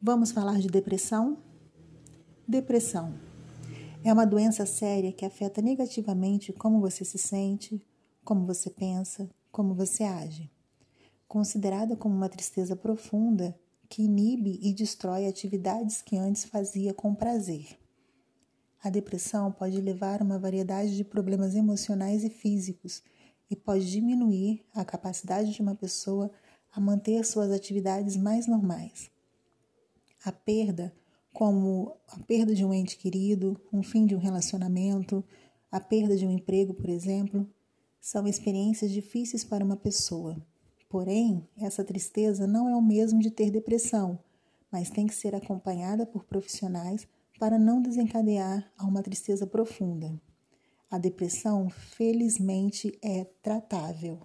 [0.00, 1.38] Vamos falar de depressão?
[2.46, 3.18] Depressão
[4.04, 7.84] é uma doença séria que afeta negativamente como você se sente,
[8.22, 10.48] como você pensa, como você age.
[11.26, 13.58] Considerada como uma tristeza profunda
[13.88, 17.76] que inibe e destrói atividades que antes fazia com prazer.
[18.80, 23.02] A depressão pode levar a uma variedade de problemas emocionais e físicos
[23.50, 26.30] e pode diminuir a capacidade de uma pessoa
[26.70, 29.10] a manter suas atividades mais normais.
[30.24, 30.94] A perda,
[31.32, 35.24] como a perda de um ente querido, um fim de um relacionamento,
[35.70, 37.48] a perda de um emprego, por exemplo,
[38.00, 40.36] são experiências difíceis para uma pessoa.
[40.88, 44.18] Porém, essa tristeza não é o mesmo de ter depressão,
[44.72, 47.06] mas tem que ser acompanhada por profissionais
[47.38, 50.20] para não desencadear a uma tristeza profunda.
[50.90, 54.18] A depressão, felizmente, é tratável.